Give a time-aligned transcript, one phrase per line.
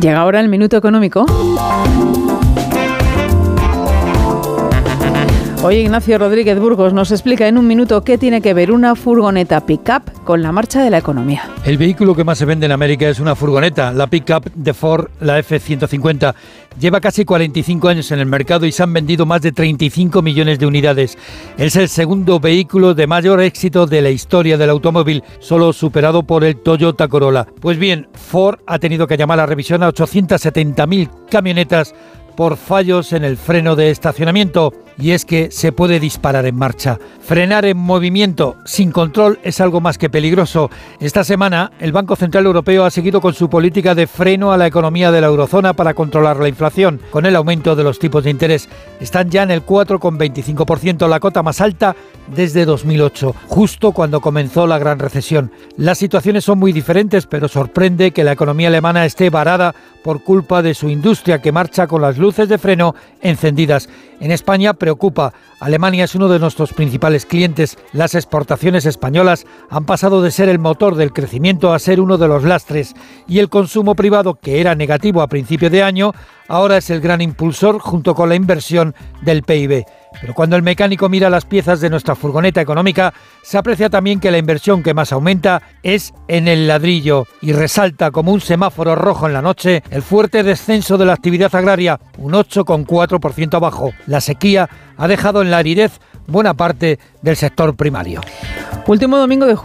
[0.00, 1.26] Llega ahora el minuto económico.
[5.60, 9.66] Hoy Ignacio Rodríguez Burgos nos explica en un minuto qué tiene que ver una furgoneta
[9.66, 11.50] pick-up con la marcha de la economía.
[11.64, 15.08] El vehículo que más se vende en América es una furgoneta, la pick-up de Ford,
[15.18, 16.32] la F-150.
[16.78, 20.60] Lleva casi 45 años en el mercado y se han vendido más de 35 millones
[20.60, 21.18] de unidades.
[21.56, 26.44] Es el segundo vehículo de mayor éxito de la historia del automóvil, solo superado por
[26.44, 27.48] el Toyota Corolla.
[27.60, 31.94] Pues bien, Ford ha tenido que llamar a revisión a 870.000 camionetas
[32.38, 36.96] por fallos en el freno de estacionamiento y es que se puede disparar en marcha.
[37.20, 40.70] Frenar en movimiento sin control es algo más que peligroso.
[41.00, 44.68] Esta semana el Banco Central Europeo ha seguido con su política de freno a la
[44.68, 48.30] economía de la eurozona para controlar la inflación, con el aumento de los tipos de
[48.30, 48.68] interés.
[49.00, 51.96] Están ya en el 4,25%, la cota más alta
[52.34, 55.50] desde 2008, justo cuando comenzó la gran recesión.
[55.76, 60.62] Las situaciones son muy diferentes, pero sorprende que la economía alemana esté varada por culpa
[60.62, 63.88] de su industria que marcha con las luces de freno encendidas.
[64.20, 65.32] En España preocupa.
[65.60, 67.78] Alemania es uno de nuestros principales clientes.
[67.92, 72.28] Las exportaciones españolas han pasado de ser el motor del crecimiento a ser uno de
[72.28, 72.94] los lastres.
[73.26, 76.12] Y el consumo privado, que era negativo a principio de año,
[76.48, 79.84] ahora es el gran impulsor junto con la inversión del PIB.
[80.20, 84.30] Pero cuando el mecánico mira las piezas de nuestra furgoneta económica, se aprecia también que
[84.30, 89.26] la inversión que más aumenta es en el ladrillo y resalta como un semáforo rojo
[89.26, 93.92] en la noche el fuerte descenso de la actividad agraria, un 8,4% abajo.
[94.06, 98.20] La sequía ha dejado en la aridez buena parte del sector primario.
[98.86, 99.56] Último domingo de